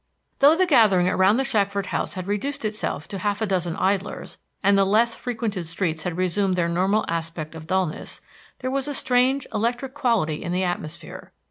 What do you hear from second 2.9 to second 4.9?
to half a dozen idlers, and the